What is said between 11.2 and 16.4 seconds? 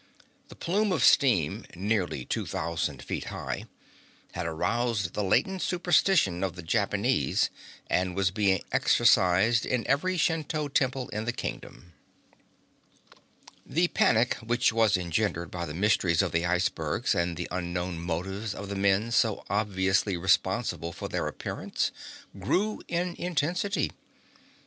the kingdom. The panic which was engendered by the mysteries of